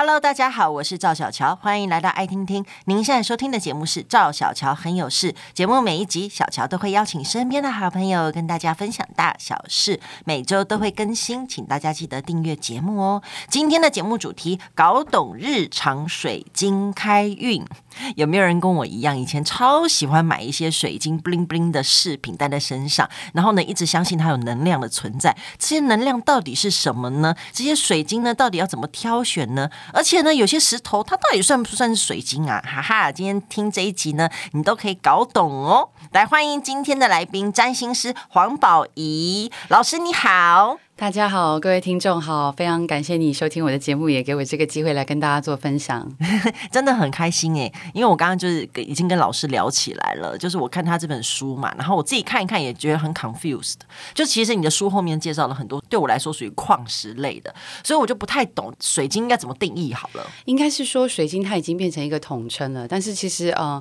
[0.00, 2.64] Hello，大家好，我是赵小乔，欢迎来到爱听听。
[2.84, 5.34] 您现在收听的节目是赵小乔很有事。
[5.52, 13.22] 节目每一集，小乔都会邀请身边的好朋友跟大家分享大小事，每周都会更新，请大家记得订阅节目哦。
[13.48, 17.66] 今天的节目主题：搞懂日常水晶开运。
[18.14, 25.36] 有没有人跟我一样，以前超喜欢买一些水晶 bling bling 的饰品戴在身上，然后呢，一直相信它有能量的存在。
[25.58, 27.34] 这些能量到底是什么呢？
[27.52, 29.68] 这些水晶呢，到底要怎么挑选呢？
[29.92, 32.62] 而且呢，有些石头它到底算不算是水晶啊？
[32.64, 35.90] 哈哈，今天听这一集呢，你都可以搞懂哦。
[36.12, 40.78] 来，欢迎今天的来宾，占星师黄宝仪老师，你好。
[41.00, 46.04] 大家好，各位听众好，非常感谢你收听我的节目，也给我这个机会来跟大家做分享，
[46.72, 53.76] 真的很开心诶，因为我刚刚就是已经跟老师聊起来了，就是我看他这本书嘛，然后我自己看一看也觉得很 confused，
[54.12, 57.54] 就其实你的书后面介绍了很多，对我来说属于矿石类的，
[57.84, 60.26] 所以我就不太懂水晶应该怎么定义好了。
[60.46, 63.80] 应该是说水晶它已经变成一个统称了，但是其实呃。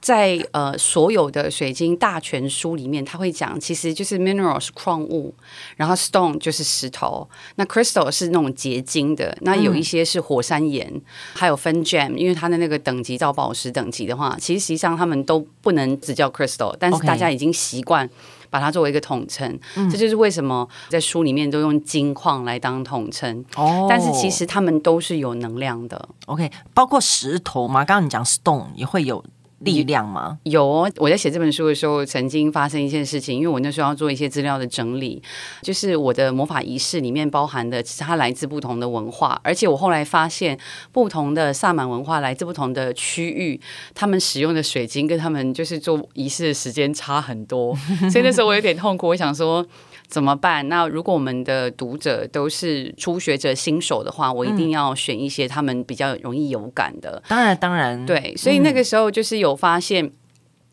[0.00, 5.34] 在呃所有的水晶大全书里面，他会讲，其实就是 mineral 是矿物，
[5.76, 11.02] 然后 stone 就是石头，那 crystal 是那种结晶的，那有一些是火山岩，嗯、
[11.34, 18.08] 还有分 gem，因为它的那个等级到宝石等级的话，其实实际上他们都不能只叫 crystal，但是大家已经习惯
[18.48, 23.44] 把它作为一个统称，嗯、这就是为什么在书里面都用金矿来当统称。
[23.56, 26.08] 哦，但是其实他们都是有能量的。
[26.24, 29.22] OK，包括石头嘛，刚刚你讲 stone 也会有。
[29.60, 30.38] 力量吗？
[30.42, 35.22] 有哦，我在写这本书的时候，曾经发生一件事情，因为我那时候要做一些资料的整理，
[35.62, 40.58] 就是我的魔法仪式里面包含的，其实它来自不同的文化，而且我后来发现，
[40.92, 43.60] 不同的萨满文化来自不同的区域，
[43.94, 47.76] 他们使用的水晶跟他们就是做仪式的时间差很多，
[48.10, 49.66] 所以那时候我有点痛苦，我想说。
[50.10, 50.68] 怎么办？
[50.68, 57.22] 那如果我们的读者都是初学者、新手的话，我一定要选一些他们比较容易有感的。
[57.28, 58.34] 当然，当然，对。
[58.36, 60.10] 所以那个时候就是有发现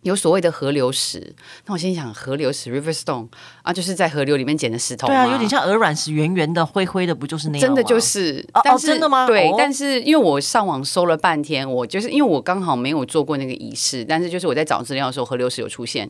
[0.02, 1.20] 有所谓的河流石。
[1.20, 1.36] 嗯、
[1.68, 3.28] 那我心想，河流石 （River Stone）
[3.62, 5.06] 啊，就是在河流里面捡的石头。
[5.06, 7.62] 对啊，有点像鹅卵石，圆圆的、灰灰的，不就是那样？
[7.68, 8.44] 真的就是。
[8.54, 9.28] 哦，哦，真的吗？
[9.28, 9.50] 对。
[9.50, 16.10] 哦、但是因为我上网搜了半天，我就是因为我刚好没有做过那个仪式，但是就是我在找资料的时候，河流石有出现。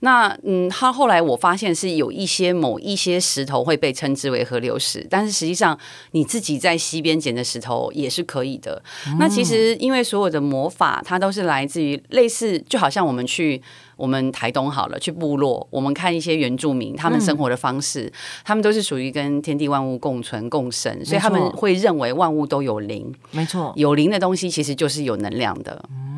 [0.00, 5.78] 那嗯，他后来我发现是有一些某一些石头会被称之为河流石，但是实际上
[6.12, 8.82] 你自己在溪边捡的石头也是可以的。
[9.06, 13.60] 嗯、那其实因为所有的魔法，它都是来自于类似，就好像我们去
[13.96, 18.12] 我们台东好了，去部落，我们看一些原住民他们生活的方式，嗯、
[18.44, 23.14] 他们都是属于跟天地万物共存共生，所以他们会认为万物都有灵。
[23.30, 25.82] 没错，有灵的东西其实就是有能量的。
[25.90, 26.15] 嗯，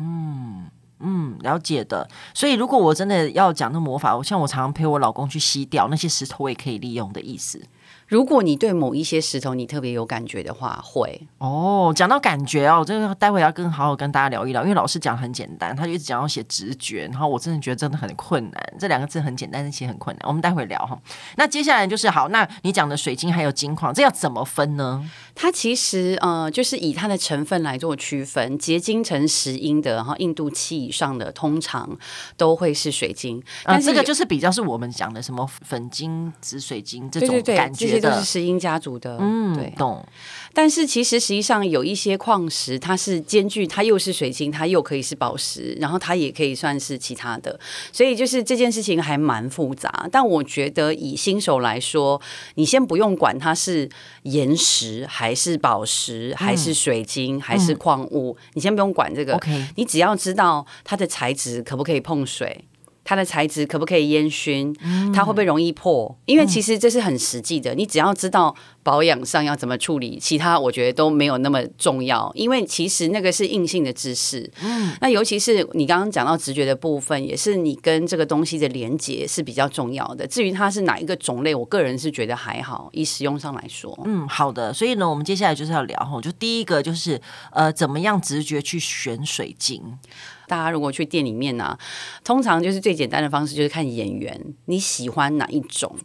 [0.99, 2.07] 嗯了解的。
[2.33, 7.61] 所以，如果我真的要讲那魔法，我像我常常陪我老公去吸掉那些石头，我也可以利用的意思。
[8.09, 11.93] 如果你对某一些石头你特别有感觉的话，会哦。
[11.95, 18.73] 讲到感觉哦，这个待会要跟好好跟大家聊一聊，因为老师讲很简单，他就一直讲要写直觉，然后我真的觉得真的很困难。
[18.79, 20.27] 这两个字很简单，但其实很困难。
[20.27, 20.99] 我们待会聊哈。
[21.35, 25.07] 那接下来就是好，那你讲的水晶还有金矿，这要怎么分呢？
[25.35, 31.87] 它其实呃，就是以它的成分来做区分，结晶成石英的，然后硬度七以上的，通常
[32.35, 33.41] 都会是水晶。
[33.65, 37.98] 但这个就是比较是我们讲的什么粉晶、紫水晶这种感觉。
[37.99, 40.05] 都是石英家族的，嗯，对，懂。
[40.51, 47.57] 但是其实实际上有一些矿石，它是兼具，它又是水晶，它又可以是宝石，然后它也可以算是其他的。
[47.91, 50.07] 所以就是这件事情还蛮复杂。
[50.11, 52.19] 但我觉得以新手来说，
[52.55, 53.87] 你先不用管它是
[54.23, 59.35] 岩石还是宝石，还是水晶，嗯、还是矿物，嗯、你先不用管这个。
[59.35, 62.65] OK，你只要知道它的材质可不可以碰水。
[63.09, 64.71] 它的材质可不可以烟熏？
[65.11, 66.15] 它会不会容易破？
[66.27, 72.31] 因为其实这是很实际的，你只要知道保养上要怎么处理，其他我觉得都没有那么重要。
[72.33, 74.49] 因为其实那个是硬性的知识。
[74.63, 80.25] 嗯，那尤其是你刚刚讲到直觉的部分，也是你跟这个东西的连接是比较重要的。
[80.25, 83.97] 至于它是哪一个种类，我个人是觉得还好，以使用上来说。
[84.05, 84.73] 嗯，好的。
[84.73, 87.19] 所以呢，我们接下来就是要聊哈，就第一个就是
[87.51, 89.81] 呃，怎么样直觉去选水晶。
[90.47, 91.79] 大家如果去店里面呢、啊，
[92.23, 95.95] 通常就是最简单的方式就是看眼缘，你喜欢哪一种？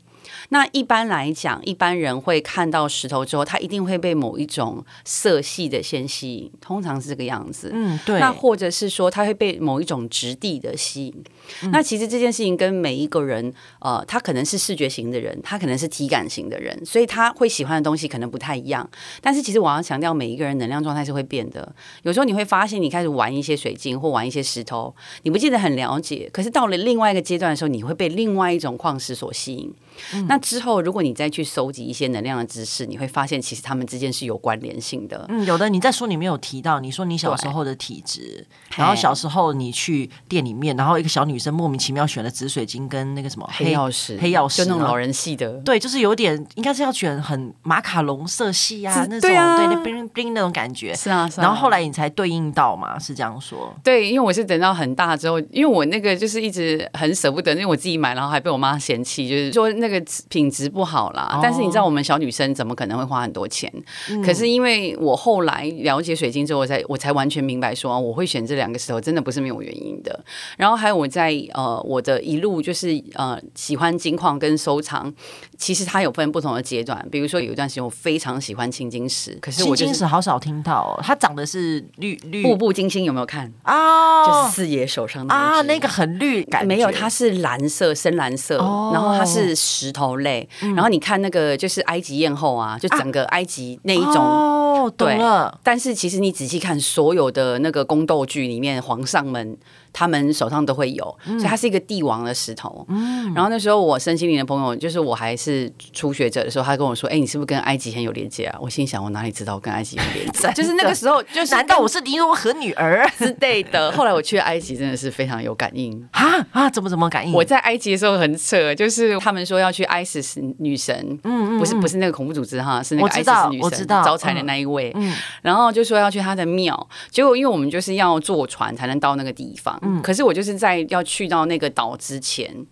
[0.48, 7.70] 那一般来讲，一般人会看到石头之后，他一定会被某一种色系的先吸引，通常是这个样子。
[7.72, 8.18] 嗯，对。
[8.20, 11.24] 那或者是说，他会被某一种质地的吸引。
[11.62, 18.88] 嗯、那其实这件事情跟每一个人，呃，他可能是视觉型的人，他可能是体感型的人，所以他会喜欢的东西可能不太一样。
[19.20, 21.74] 但是其实我要强调，每一个人能量状态是会变的。
[22.02, 29.72] 有时候你会发现，你开始玩一些水晶或玩一些石头，你不记得很了解，可是到了另外一个阶段的时候，你会被另外一种矿石所吸引。
[30.14, 35.26] 嗯、那之后，如果你再去搜集一些能量的知识，你会发现其实他们之间是有关联性的。
[35.28, 38.46] 嗯，有的你在书里面有提到，你说你小时候的体质，
[38.76, 51.44] 然后小时候你去店里面，然后一个小女生莫名其妙选了紫水晶跟那个什么黑曜石，黑曜石就那种老人系的，对，就是有点应该是要选很马卡龙色系啊那种，对那 bling bling 那种感觉，是啊，是啊。
[51.44, 53.74] 然后后来你才对应到嘛，是这样说？
[53.82, 61.30] 对，因为我是等到很大之后，因为我那个就是一直很舍不得，因为我自己买，然后还被我妈嫌弃，就是说那个品质不好啦。
[61.32, 63.72] 哦、但是你知道，我们小女生怎么可能会花很多钱？
[64.10, 70.24] 嗯、可是因为我后来了解水晶之后，我才我才完全明白说，我会选这两个石头，真的不是没有原因的。
[70.56, 75.12] 然后还有我在呃我的一路就是呃喜欢金矿跟收藏，
[75.56, 77.06] 其实它有分不同的阶段。
[77.10, 83.74] 比如说有一段时间我非常喜欢青金石，可是我、就是、青金石好少听到、哦，它长的是绿绿步步惊心，有没有看啊？
[83.74, 94.16] 哦、就是四爷手上的啊，那个很绿感，没有，它是蓝色深蓝色，哦、然后它是石头类，嗯、然后你看那个就是埃及艳后啊，就整个埃及那一种。
[94.16, 95.58] 啊哦，懂了。
[95.62, 99.56] 但是其实你仔细看，所有的那个宫斗剧里面，皇上们。
[99.94, 102.84] 他们手上都会有，所以它是一个帝王的石头。
[102.88, 113.92] 嗯，然后那时候我身心灵的朋友，就是我还是初学者的时候，他跟我说：“哎，你是不是跟埃及很有连接啊？”我心想：“我哪里知道我跟埃及有连接？” 就是那个时候，就是 难道我是尼罗河女儿 之类的？
[113.92, 116.68] 后来我去埃及，真的是非常有感应啊啊！
[116.68, 117.32] 怎么怎么感应？
[117.32, 129.78] 我在埃及的时候很扯，就是他们说要去 ISIS 女神，嗯嗯，不是不是那个恐怖组织哈，是那个 ISIS 女神招财的那一位，嗯，然后就说要去他的庙，结果因为我们就是要坐船才能到那个地方。
[129.84, 132.66] 嗯，可是我就是在要去到那个岛之前。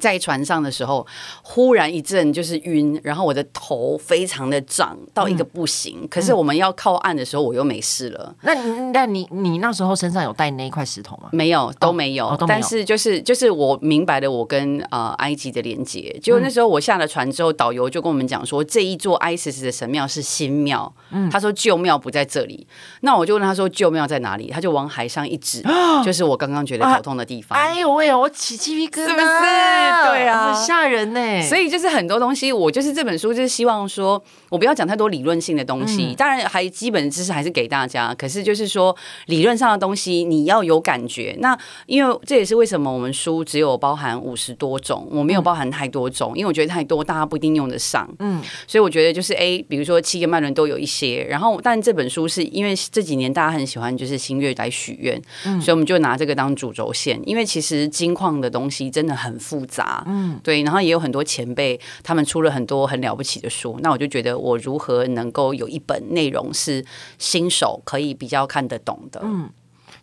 [0.00, 1.06] 在船上的时候，
[1.42, 6.00] 忽然一阵就是晕，然后我的头非常的胀到一个不行。
[6.02, 8.34] 嗯、可是我们要靠岸的时候，我又没事了。
[8.42, 8.54] 那
[8.92, 11.28] 那你你那时候身上有带那一块石头吗？
[11.32, 12.28] 没有，都没有。
[12.28, 16.18] 哦哦、但是就是就是我明白了，我跟呃埃及的连接。
[16.22, 20.92] 就那时候我下了船之后，导游就跟我们讲说，这一座 ISIS 的神庙是新庙。
[21.10, 22.66] 嗯，他说旧庙不在这里。
[23.00, 24.50] 那我就问他说旧庙在哪里？
[24.50, 25.62] 他就往海上一指，
[26.04, 27.58] 就是我刚刚觉得头痛的地方。
[27.58, 29.83] 啊、哎呦喂，我起鸡皮疙瘩，是不是？
[30.10, 31.42] 对啊，很吓人呢。
[31.42, 38.14] 所以就是很多东西，我就是这本书就是希望说，我不要讲太多理论性的东西，当然还基本知识还是给大家。
[38.14, 38.94] 可是就是说，
[39.26, 41.36] 理论上的东西你要有感觉。
[41.40, 48.08] 那因为这也是为什么我们书只有包含五十多种，我没有包含太多种，因为我觉得太多大家不一定用得上。
[48.18, 51.24] 嗯，所以我觉得就是 A，，比如说七个脉轮都有一些。
[51.24, 55.20] 然后，但这本书是因为这几年大家很喜欢就是新月来许愿，
[55.60, 57.20] 所以我们就拿这个当主轴线。
[57.24, 59.73] 因为其实金矿的东西真的很复杂。
[60.06, 63.78] 嗯，对，然后也有很多前辈，他们出了很多很了不起的书。
[63.80, 66.84] 那我就觉得，我如何能够有一本内容是
[67.18, 69.20] 新手可以比较看得懂的？
[69.24, 69.48] 嗯，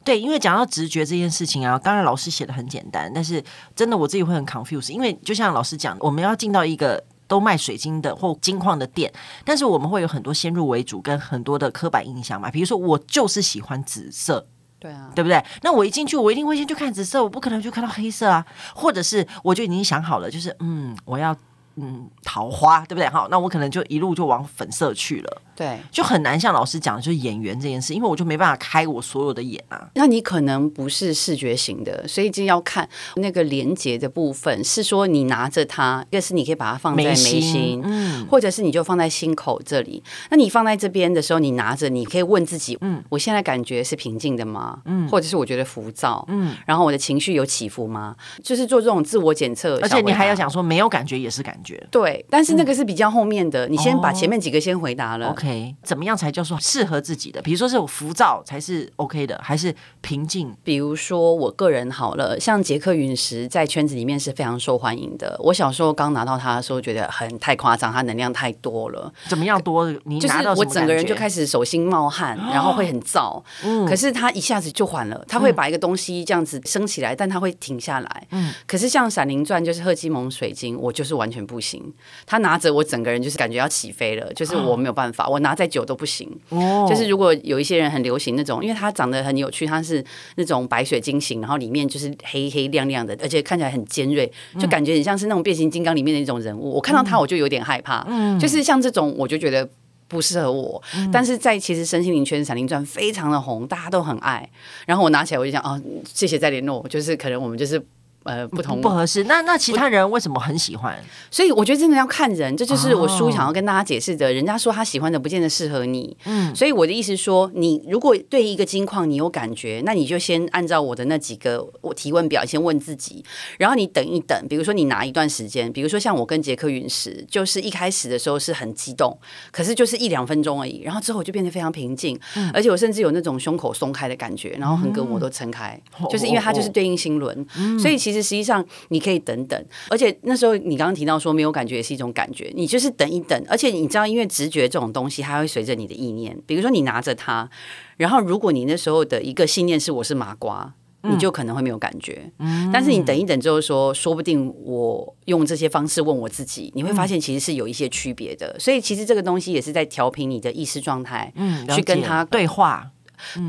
[0.03, 3.43] 对，因为讲到直觉这件事情啊，当然老师写的很简单，但是
[3.75, 9.11] 真的我自己会很 confuse，因为就像老师讲，我们要进到一个都卖水晶的或金矿的店，
[9.45, 14.47] 但是我们会有很多先入为主跟很多的刻板印象嘛，比如说我就是喜欢紫色。
[14.81, 15.41] 对啊，对不对？
[15.61, 18.43] 那我一进去，我一定会先去看紫色，我不可能去看到黑色啊，
[18.75, 21.37] 或者是我就已经想好了，就是嗯，我要。
[21.75, 23.07] 嗯，桃花对不对？
[23.09, 25.41] 好，那我可能就一路就往粉色去了。
[25.55, 29.89] 对，就很难像老师讲的，就是演员这件事，因为我就没办法开我所有的眼啊。
[29.93, 32.87] 那你可能不是视觉型的，所以就要看
[33.17, 40.01] 那个连接的部分，是说你拿着它，一个是你可以把它放在眉心，嗯，或者是你就放在心口这里。
[40.31, 44.79] 那你放在这边的时候，你拿着，你可以问自己，嗯，我现在感觉是平静的吗？
[44.85, 48.15] 嗯，或者是我觉得浮躁，嗯，然后我的情绪有起伏吗？
[48.43, 51.60] 就是做这种自我检测，而且你还要讲说没有感觉也是感觉。
[51.89, 55.27] 对，但是那个是比较后面的，嗯、你先把前面几个先回答了。
[55.27, 57.41] 哦、OK，怎么样才叫做适合自己的？
[57.41, 60.55] 比如说是浮躁才是 OK 的，还是平静？
[60.63, 65.35] 比如说我个人好了，像杰克陨石在圈子里面是非常受欢迎的。
[65.39, 69.11] 我小时候刚拿到它的时候，觉得很太夸张，它能量太多了。
[69.27, 69.91] 怎么样多？
[70.05, 73.41] 你拿到就是我整个人就开始手心冒汗，哦、然后会很燥。
[73.63, 78.27] 嗯，可是它一下子就缓了，它会把一个东西这样子升起来，嗯、但它会停下来。
[78.31, 81.81] 嗯，可是像闪灵传就是赫基蒙水晶，我就是完全不行。
[82.25, 86.29] 他拿着我整个人就是感觉要起飞了，就是我没有办法，我拿再久都不行。
[86.49, 90.03] 哦，就是如果有一些人很流行那种，因为他长得很有趣，他是
[90.35, 96.71] 那种白水晶型，然后里面就是黑黑亮亮的，而且看起来很尖锐，就感觉很像是那种变形金刚里面的一种人物。
[96.71, 99.67] 我看到他我就有点害怕，嗯，就是像这种我就觉得
[100.07, 100.81] 不适合我。
[101.11, 104.49] 但是在其实身心灵圈，闪灵传非常的红，大家都很爱。
[104.85, 107.83] 然后我拿起来我就想，哦，谢谢再联络，就是可能我们就是。
[108.23, 109.23] 呃不同不合适。
[109.25, 110.97] 那那其他人为什么很喜欢？
[111.29, 114.31] 所以我觉得真的要看人，这就是我书想要跟大家解释的。
[114.31, 116.15] 人家说他喜欢的，不见得适合你。
[116.25, 123.23] 嗯，所以我的意思说，你如果对一个金矿你有感觉，那你就先按照我的那几个我提问表先问自己，
[123.57, 124.47] 然后你等一等。
[124.47, 129.17] 比如说你拿一段时间，比如说像我跟杰克陨石，就是一开始的时候是很激动，
[129.51, 147.49] 可是就是一两分钟而已，然后之后我就变得非常平静，嗯、而且我甚至有那种胸口松开的感觉，然后横膈膜都撑开，嗯、就是因为它就是对应心轮，嗯、所以其实实际上你可以等等，而且那时候你刚刚提到说没有感觉也是一种感觉，你就是等一等，而且你知道，因为直觉这种东西，它会随着你的意念，比如说你拿着它，
[147.97, 150.73] 然后如果你那时候的一个信念是我是麻瓜。
[151.03, 158.49] 你就可能会没有感觉，嗯、但是你等一等之后说，说不定我用这些方式问我自己，你会发现其实是有一些区别的。
[158.49, 162.91] 嗯、所以其实这个东西也是在调频你的意识状态，嗯，去跟他对话。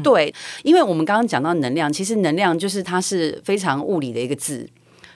[0.03, 4.69] 对，因为我们刚刚讲到能量，其实能量就是它是非常物理的一个字。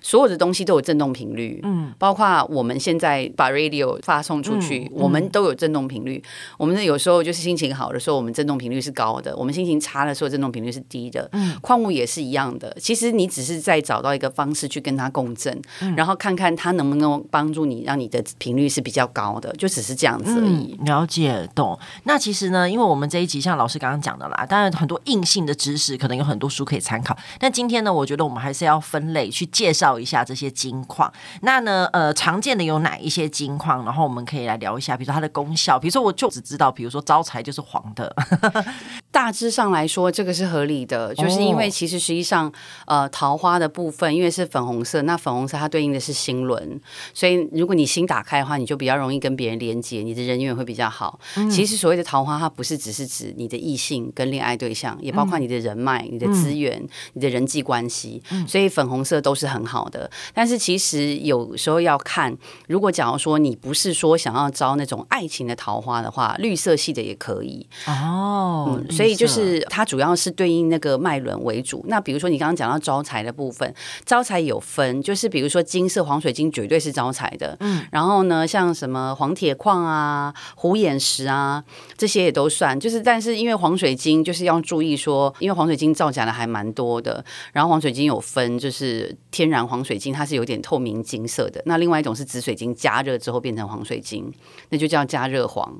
[0.07, 6.23] 所有的东西都有振动频率，嗯，包括我们现在把 radio 发送出去，我们都有振动频率。
[6.57, 11.29] 我们有时候就是心情好的时候，我们振动频率是高的；我们心情差的时候，振动频率是低的。
[11.33, 12.73] 嗯，矿物也是一样的。
[12.81, 20.77] 其实你只是在找到一个方式去跟它共振，嗯、然后看看它能不能帮助你，让你的频率是比较高的，就只是这样子而已。
[20.79, 21.77] 嗯、了解，懂。
[22.05, 27.19] 那其实呢，因为我们这一集像老师刚刚讲的啦，当然很多硬性的知识可能有很多书可以参考。
[27.41, 29.96] 但今天呢，我觉得我们还是要分类去介绍。
[29.99, 31.13] 一下这些金矿，
[31.43, 33.85] 那呢，呃，常见的有哪一些金矿？
[33.85, 35.79] 然后我们可以来聊一下，比如说它的功效。
[35.79, 38.15] 比如说，我就只知道，比如说招财就是黄的。
[39.11, 42.53] 大致上来说，这个是合理的，就是因为其实实际上，
[42.87, 46.81] 呃，桃花的部分因为是粉红色，那粉红色它对应的是心轮，
[47.15, 51.19] 所以如果你心打开的话，你就比较容易跟别人连接，你的人缘会比较好。
[51.37, 58.23] 嗯、其实所谓的桃花，它不是只是指你的异性跟恋爱对象，也包括你的人脉、嗯、你的资源、嗯、你的人际关系。
[58.31, 59.86] 嗯、所以粉红色都是很好。
[59.87, 68.65] 好的，但是其实有时候要看，如果假如说你不是说想要招那种爱情的桃花的话，绿色系的也可以哦。
[68.69, 71.85] 嗯，所以就是它主要是对应那个脉轮为主。
[71.87, 73.73] 那比如说你刚刚讲到招财的部分，
[74.05, 81.63] 招财有分，就是比如说金色黄水晶绝对是招财的，嗯，然后呢，像什么黄铁矿啊、虎眼石啊
[81.97, 82.79] 这些也都算。
[82.81, 89.65] 就是但是因为黄水晶就是要注意说，因为黄水晶造假的还蛮多的，然后黄水晶有分，就是天然。
[89.67, 94.33] 黄水晶它是有点透明金色的，那另外一种是紫水晶加热之后变成黄水晶，
[94.71, 95.75] 那就叫加热黄。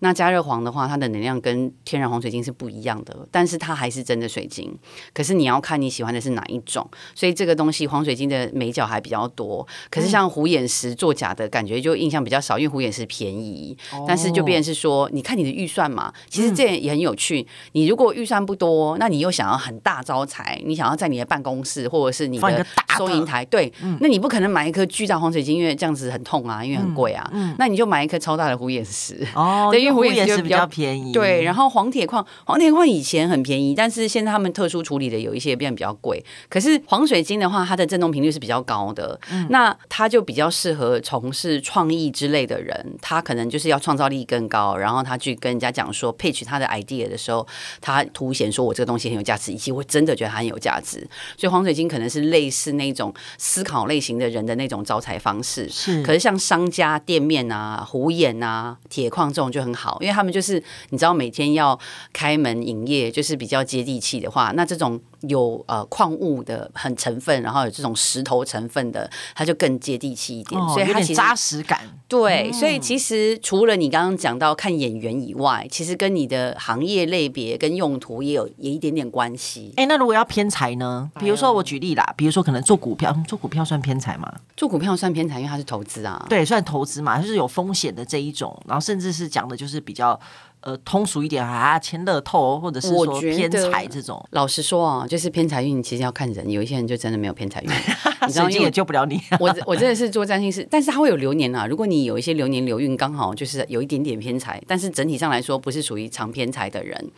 [0.00, 4.76] 那加热黄的话，它的能量跟天然黄水晶是不一样的，但是它还是真的水晶。
[5.14, 9.66] 可是你要看你喜欢的是哪一种，所以这个东西黄水晶的美角还比较多。
[9.90, 16.12] 可是像虎眼石作假的感觉就印象比较少，因为虎眼石便宜，但是就变成是说，你看你的预算嘛。
[16.28, 17.46] 其实这也很有趣。
[17.72, 27.30] 你如果预算不多，那你又想要很大招财，你想要在你的办公室或者是你的收银台，对，那你不可能买一颗巨大黄水晶，因为这样子很痛啊，因为很贵啊。
[27.58, 29.80] 那你就买一颗超大的虎眼石哦， 对。
[29.82, 31.42] 因为虎眼石比较便宜，对。
[31.42, 36.24] 然后黄铁矿，黄铁矿以前很便宜，但是现在他们特殊处理的有一些变比较贵。
[36.48, 42.96] 可是黄水晶的话，它的振动频率是比较高的，嗯、那它就比较适合从事创意之类的人。
[43.00, 47.46] 他可能就是要创造力更高，然后他去跟人家讲说 pitch 他的 idea 的时候，
[47.80, 50.98] 他凸显说我这个东西很有价值，以及我真的觉得它很有价值。
[51.36, 55.68] 所以黄水晶可能是类似那种思考类型的人的那种招财方式。
[55.68, 59.82] 是，可是像商家店面啊、虎眼啊、铁矿这种就很好。
[59.82, 61.76] 好，因为他们就是你知道每天要
[62.12, 71.80] 开门营业，就是比较接地气的话，那这种有呃矿物的很成分，然后有这种石头成分的，它就更接地气一点，哦、所以它扎实感。
[72.06, 79.72] 对，嗯、所以其实除了你刚刚讲到看演员以外，其实跟你的行业类别跟用途也有也一点点关系。
[79.76, 81.10] 哎，那如果要偏财呢？
[81.18, 84.32] 比如说我举例啦，比如说可能做股票，做股票算偏财吗？
[84.56, 86.24] 做股票算偏财，因为它是投资啊。
[86.28, 89.66] 对，算投资嘛，就是有风险的这一种，然后甚至是讲的就。
[89.72, 90.20] 是比较
[90.62, 94.24] 呃通俗一点啊，签乐透或者是说偏财这种。
[94.30, 97.68] 老实说啊，就是偏财运，其实要看人，有一些人就真的没有偏财运，
[98.26, 99.20] 你知道，因为也救不了你。
[99.38, 101.66] 我我真的是做占星师，但是它会有流年啊。
[101.66, 107.10] 如果你有一些流年流运刚好就是有一点点偏财，但是整体上来说不是属于长偏财的人。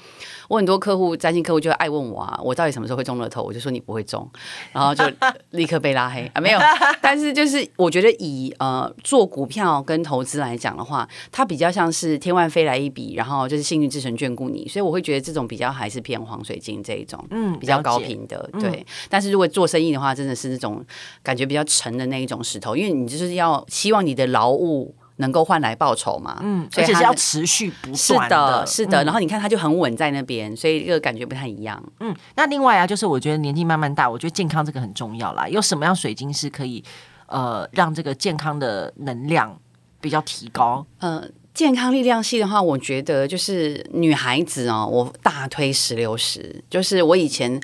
[0.48, 3.42] 我很多客户占星客户就会爱问我啊，我到底什么时候会中了头？
[3.42, 4.28] 我就说你不会中，
[4.72, 5.04] 然后就
[5.50, 6.40] 立刻被拉黑啊。
[6.40, 6.60] 没有，
[7.00, 18.70] 但是就是我觉得以呃做股票跟投资来讲的话，它比较像是天外飞来一笔，然后就是幸运之神眷顾你，所以我会觉得这种比较还是偏黄水晶这一种，嗯，比较高频的，对。
[18.70, 20.84] 嗯、但是如果做生意的话，真的是那种
[21.22, 24.94] 感觉比较沉的那一种石头，因为你就是要希望你的劳务。
[25.18, 26.40] 能够换来报酬嘛。
[26.42, 28.66] 嗯，而且是要持续不断的。
[28.66, 29.04] 是的，是的。
[29.04, 31.80] 嗯、然后你看，它就很稳在那边，所以这个感觉不太一样。
[32.00, 35.48] 嗯，那另外啊，就是我觉得年纪慢慢大，我觉得健康这个很重要啦。
[35.48, 36.82] 有什么样水晶是可以
[37.28, 39.56] 呃让这个健康的能量
[40.00, 40.84] 比较提高？
[40.98, 41.18] 嗯。
[41.20, 46.64] 呃健康力量系的话，我觉得就是女孩子哦，我大推石榴石。
[46.68, 47.60] 就是我以前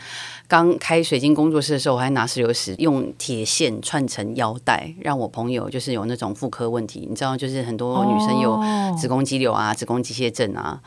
[0.51, 8.61] 刚开水晶工作室的时候，我还拿石榴石用铁线串成腰带，让我朋友就是有那种妇科问题，你知道，就是很多女生有
[8.99, 10.83] 子宫肌瘤啊、子宫肌腺症啊。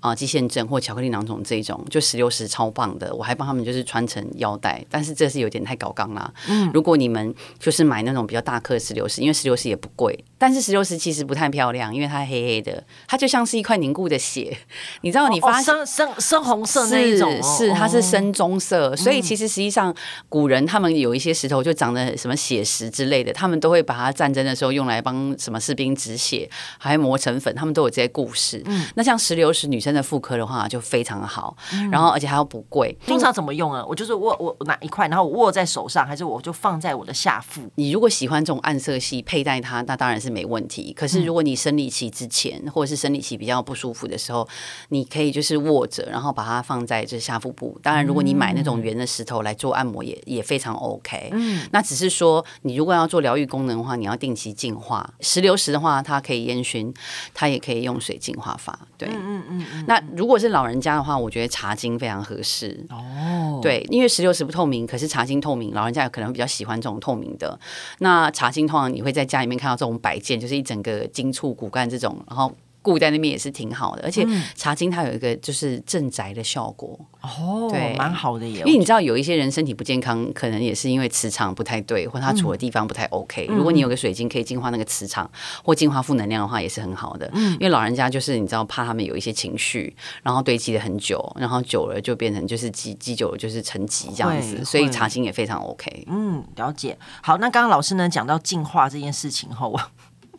[0.00, 6.32] 啊，肌腺症或巧克力囊肿这种，就石榴石超棒的，我还帮他们就是穿成腰带，但是这是有点太高纲啦。
[6.48, 14.56] 嗯，如果你们就是买那种比较大颗的石榴石，因为石榴石也不贵，但是石榴石其实不太漂亮，因为它黑黑的，它就像是一块凝固的血。
[15.02, 19.92] 你知道你发现、哦哦、深深深红色那一种，是它是深棕色，哦、所以其实实际上
[20.28, 28.62] 古人他们有一些石头就长得什么血石之类的，他们都会把它战争的时候用来帮什么士兵止血，还磨成粉，他们都有这些故事。
[28.66, 29.88] 嗯，那像石榴石女生。
[29.88, 32.94] 的妇科的话就非常好，嗯、然后而且还要不贵。
[33.06, 33.82] 通常怎么用啊？
[33.88, 37.62] 我就是握我拿一块，然后我握在手上，还是我就放在我的下腹？
[37.76, 40.92] 你如果喜欢这种暗色系佩戴它，那当然是没问题。
[40.92, 44.48] 可是如果你生理期之前，或者是生理期比较不舒服的时候，
[44.88, 47.78] 你可以就是握着，然后把它放在这下腹部。
[47.82, 51.30] 当然，如果你买那种圆的石头来做按摩也，也也非常 OK。
[51.32, 55.12] 嗯，那只是说你如果要做疗愈功能的话，你要定期净化。
[55.20, 56.94] 石榴石的话，它可以烟熏，
[57.34, 58.78] 它也可以用水净化法。
[58.96, 59.84] 对，嗯嗯嗯。
[59.88, 63.58] 那如果是老人家的话，我觉得茶晶非常合适哦。
[63.60, 67.58] 对，因为石榴石不透明，可是茶晶透明，老人家有可能比较喜欢这种透明的。
[67.98, 72.52] 那茶晶通常你会在家里面看到这种摆件，就是一整个金簇骨干这种，然后。
[72.80, 78.60] 固在那边也是挺好的，而且茶晶它有一个就是镇宅的效果哦，对，蛮好的耶。
[78.60, 83.46] 因为你知道有一些人身体不健康，可能也是因为磁场不太对，或他处的地方不太 OK。
[83.50, 85.28] 嗯、如果你有个水晶可以净化那个磁场
[85.62, 87.28] 或净化负能量的话，也是很好的。
[87.34, 96.04] 嗯，因为老人家就是你知道怕他们有一些情绪，然后堆积了很久，然后久了就变成就是积积久了就是沉积这样子，所以茶晶也非常 OK。
[96.06, 96.96] 嗯，了解。
[97.22, 99.80] 好，那刚刚老师呢讲到净化这件事情后，我。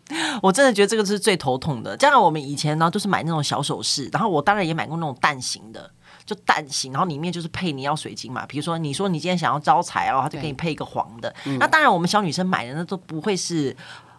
[0.42, 1.96] 我真的觉得这个是最头痛的。
[1.98, 5.90] 加上我们以前呢都是买那种小首饰，然后我当然也买过那种蛋形的，
[6.26, 8.46] 就蛋形，然后里面就是配你要水晶嘛。
[8.46, 11.34] 比如说你说你今天想要招财哦，他就给你配一个黄的。
[11.44, 13.76] 对那当然我们小女生买的那都不会是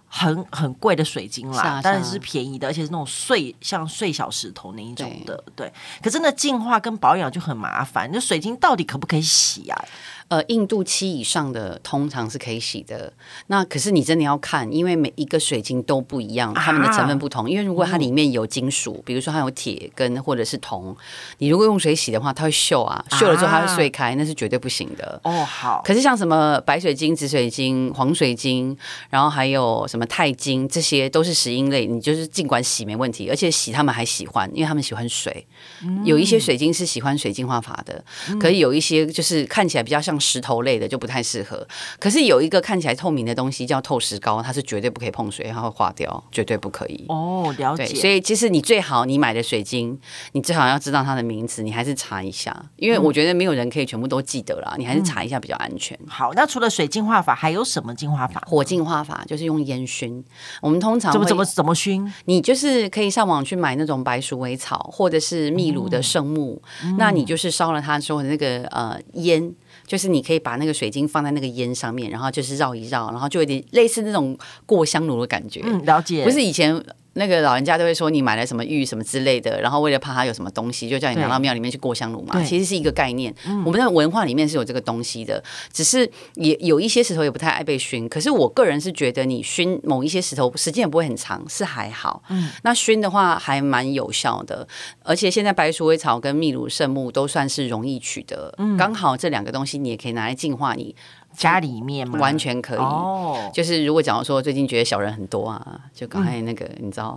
[0.06, 5.36] 很很贵的水晶啦，当然是便宜的，而且是那种碎像碎小石头那一种的。
[5.54, 8.10] 对，对，可是那净化跟保养就很麻烦。
[8.12, 9.84] 那水晶到底可不可以洗啊？
[10.30, 13.12] 呃，硬度七以上的通常是可以洗的。
[13.48, 17.46] 那可是你真的要看，因为每一个水晶都不一样，它们的成分不同。
[17.46, 20.96] 啊、因为如果它里面有金属，嗯、比如说它有铁跟或者是铜，
[21.38, 25.20] 你如果用水洗的话，它会锈啊，锈了之后它会碎开，啊、那是绝对不行的。
[25.24, 25.82] 哦，好。
[25.84, 28.78] 可是像什么白水晶、紫水晶、黄水晶，
[29.08, 35.44] 然后还有什么钛金，这些都是石英类，你就是尽管洗没问题，而且洗他们还喜欢，因为他们喜欢水。
[35.82, 40.19] 嗯、有一些水晶是喜欢水净化法的，嗯、可以有一些就是看起来比较像。
[40.20, 41.66] 石头类的就不太适合，
[41.98, 47.04] 可是有一个看起来透明的东西叫透石膏，它是绝对不可以碰水，它会化掉，绝对不可以。
[47.08, 47.86] 哦，了解。
[47.86, 49.98] 所以其实你最好你买的水晶，
[50.32, 55.96] 你最好要知道它的名字，你还是查一下，因为我觉得没有人可以全部都记得啦，你还是查一下比较安全。
[56.02, 58.42] 嗯、好，那除了水净化法，还有什么净化法？
[58.46, 60.22] 火净化法就是用烟熏。
[60.60, 62.12] 我们通常怎么怎么怎么熏？
[62.26, 69.54] 你就是可以上网去买那种白鼠尾草或者是秘鲁的圣木，嗯、那你就是烧了它之后的那个呃烟。
[69.86, 75.60] 就是你可以把那个水晶放在那个烟上面，然后就是绕一绕，然后就有点类似那种过香炉的感觉。
[75.64, 76.24] 嗯，了解。
[76.24, 76.82] 不是以前。
[77.20, 82.42] 那个老人家都会说，你买了什么玉什么之类的，然后为了怕他有什么东西，就叫你拿到庙里面去过香炉嘛。
[82.42, 88.08] 其实是一个概念，嗯、我们的文化里面是有这个东西的，只是也有一些石头也不太爱被熏。
[88.08, 92.22] 可是我个人是觉得，你熏某一些石头时间也不会很长，是还好。
[92.30, 94.66] 嗯，那熏的话还蛮有效的，
[95.02, 100.96] 而且现在白鼠尾草跟秘鲁圣木都算是容易取得，嗯、刚好这两个东西你也可以拿来净化你。
[101.32, 102.18] 家里面吗？
[102.18, 102.78] 完全可以。
[102.78, 107.16] 哦，就是如果假如说最近觉得小人很多啊，就刚才那个，你知道，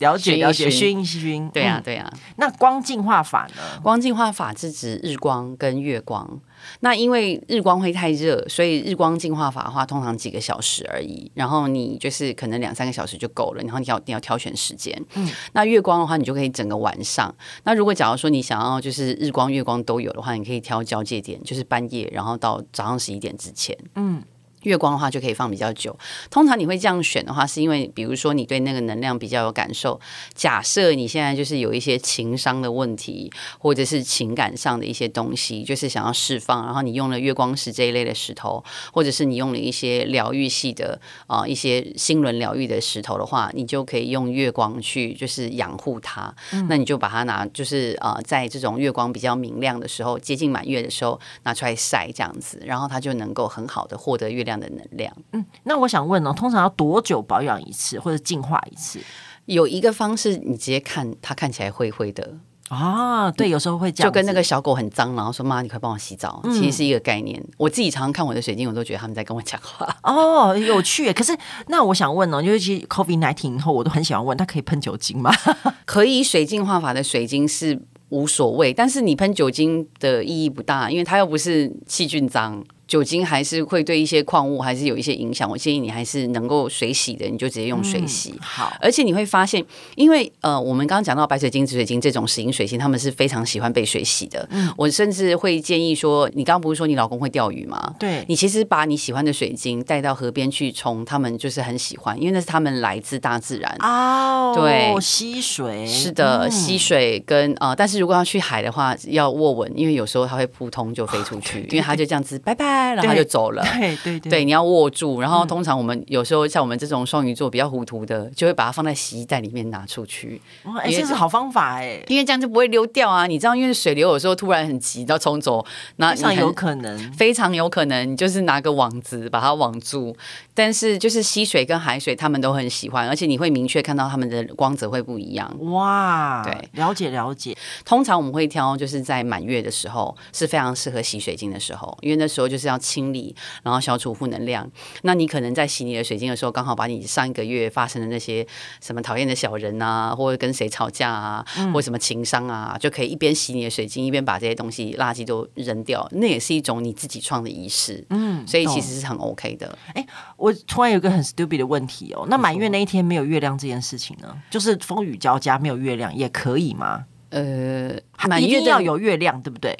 [0.00, 1.48] 了 解了解，熏一熏。
[1.50, 2.10] 对呀对呀。
[2.36, 3.80] 那光净化法呢？
[3.82, 6.40] 光净化法是指日光跟月光。
[6.80, 11.30] 那因为日光会太热，所以日光净化法的话，通常几个小时而已。
[11.34, 13.62] 然后你就是可能两三个小时就够了。
[13.62, 14.96] 然后你要你要挑选时间。
[15.14, 15.28] 嗯。
[15.52, 17.34] 那月光的话，你就可以整个晚上。
[17.64, 23.76] 那如果假如说你想要就是日光月光都有的话，你可以挑交界点，就是半夜，然后到早上十一点之前。
[23.94, 24.22] 嗯。
[24.62, 25.96] 月光的话就可以放比较久。
[26.30, 29.98] 通常你会这样选的话，是因为比如说你对那个能量比较有感受。
[30.34, 46.34] 假设你现在就是有一些情商的问题，或者是情感上的一些东西，就是想要释放，然后你用了月光石这一类的石头，或者是你用了一些疗愈系的啊、呃、一些心轮疗愈的石头的话，你就可以用月光去就是养护它。
[46.52, 54.49] 嗯、那你就把它拿，就是啊、呃，在这种月光比较明亮的时候，接近满月的时候拿出来晒，这样子，然后它就能够很好的获得月亮。
[54.50, 58.98] 这样的能量，嗯，那我想问呢，通常要多久保养一次或者净化一次？
[59.46, 62.34] 有一个方式，你直接看它看起来灰灰的
[62.68, 67.40] 啊，对，有时候会这样，就跟那个小狗很脏，然后说妈，你快帮我洗澡，嗯、其实是一个概念。
[67.58, 69.86] 我自己常常看我的水晶，我都觉得他们在跟我讲话。
[70.02, 71.12] 哦，有趣。
[71.12, 71.36] 可是
[71.68, 75.32] 那我想问呢，因为其实 COVID-19 以后，我都很喜欢问，它可以喷酒精吗？
[75.86, 82.64] 可以，水净化法的水晶是无所谓，但是你喷酒精的意义不大，因为它又不是细菌脏。
[82.90, 88.30] 酒精还是会对一些矿物还是有一些影响，我建议你还是能够水洗的，你就直接用水洗。
[88.30, 94.44] 嗯、好，而且你会发现，因为呃，我们刚刚讲到白水晶、紫水晶这种石英水晶，他们是非常喜欢被水洗的。
[94.50, 97.94] 嗯，我甚至会建议说，你刚刚不是说你老公会钓鱼吗？
[97.96, 103.72] 对，你其实把你喜欢的水晶带到河边去冲，他们就是很喜欢，因为那是他们来自大自然。
[103.78, 112.79] 哦，对，吸水是的，溪、嗯、水跟呃，但是如果要去海的话，要握稳，因为有时候它会扑通就飞出去，哦、因为它就这样子，拜拜。
[112.88, 115.20] 然后他就走了，对对对，对，你要握住。
[115.20, 120.40] 然后通常我们有时候像我们这种双鱼座比较糊涂的，就会把它放在洗衣袋里面拿出去。
[120.82, 123.26] 哎，这是好方法哎，因为这样就不会溜掉啊。
[123.26, 125.64] 你知道，因为水流有时候突然很急要冲走，
[125.96, 130.16] 那非常有可能，非常有可能，你就是拿个网子把它网住。
[130.54, 135.50] 但是就是溪水跟海水，他们都很喜欢，而且你会明确看到他们的光泽会不一样。
[135.72, 137.56] 哇，对，了解了解。
[137.84, 143.34] 通常我们会挑就是在满月的时候是非常适合洗水晶的时候，因为那时候就是要清理。
[143.62, 144.70] 然后消除负能量，
[145.02, 148.46] 那你可能在洗你的水晶的时候，刚好把你上一个月发生的那些
[148.80, 156.08] 什么讨厌的小人啊，或者跟谁吵架啊，嗯、或什么情商啊，就可以一边洗你的水晶，一边把这些东西垃圾都扔掉。
[156.12, 159.78] 那也是一种你自己创的仪式，嗯，所以其实是很 OK 的。
[159.94, 160.06] 哎，
[160.36, 164.36] 我突然有个很 stupid 的问题哦，那满月那一天没有月亮这件事情呢？
[164.50, 167.04] 就是风雨交加没有月亮也可以吗？
[167.30, 167.94] 呃，
[168.28, 169.78] 满月要有月亮，对不对？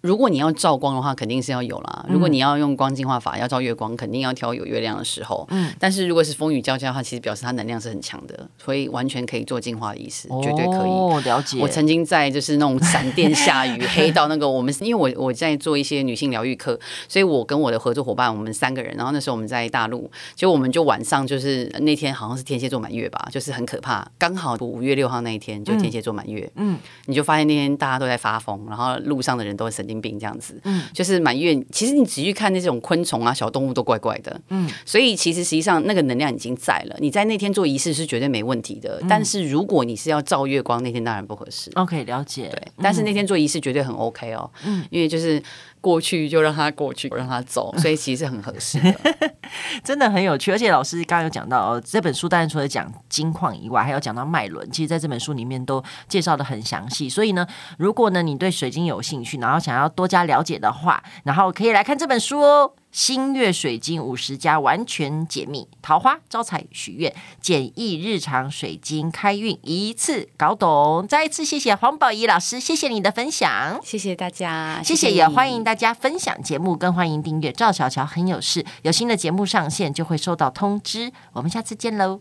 [0.00, 2.06] 如果你要照光的话，肯定是要有啦。
[2.08, 5.46] 如果你要用光净化法，要照月光，肯定要挑有月亮的时候。
[5.50, 5.70] 嗯。
[5.78, 10.90] 但是如果是风雨交加的话，其实表示它能量是很强的，所以完全可以做净化的意思，绝对可以。
[10.90, 11.58] 哦，了解。
[11.60, 26.50] 我曾经在就是那种闪电下雨黑到那个我们，因为我 我在做一些女性疗愈课，所以我跟我的合作伙伴，我们三个人，然后那时候我们在大陆，就我们就晚上就是那天好像是天蝎座满月吧，就是很可怕，刚好五月六号那一天就天蝎座满月。
[26.56, 26.78] 嗯。
[27.06, 30.60] 你就发现那天大家都在发疯，然后路上的人都很神经病这样子。
[30.64, 34.40] 嗯，就是满月，其实你仔细看那种昆虫啊、小动物都怪怪的。
[34.48, 38.98] 嗯，所以其实实际上那个能量已经在了，你在那天做仪式是绝对没问题的。
[39.02, 41.70] 嗯、但是如果你是要照月光，那天当然不合适。
[41.74, 42.48] OK，了解。
[42.48, 44.50] 对，但是那天做仪式绝对很 OK 哦。
[44.64, 45.42] 嗯，因为就是。
[45.80, 48.94] 过去就让他过去，让他走， 所以其实很合适的，
[49.82, 50.52] 真的很有趣。
[50.52, 57.08] 而且老师刚刚有讲到哦，这本书当然除了讲金矿以外，还有讲到脉轮，其实在这本书里面都介绍的很详细。
[57.08, 57.46] 所以呢，
[57.78, 62.72] 如果呢你对水晶有兴趣，然后想要多加了解的话，然后可以来看这本书哦。
[62.92, 71.06] 新月水晶五十家完全解密，桃花招财许愿，简易日常水晶开运，一次搞懂。
[71.08, 81.12] 再一次谢谢黄宝仪老师，谢谢你的分享，谢谢大家，谢谢，也欢迎大家分享节目，更欢迎订阅赵小乔很有事，有新的节目上线就会收到通知。
[81.32, 82.20] 我们下次见喽。